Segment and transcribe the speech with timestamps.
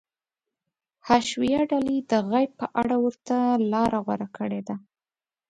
[1.07, 3.37] حشویه ډلې د غیب په اړه ورته
[3.71, 4.75] لاره غوره کړې ده.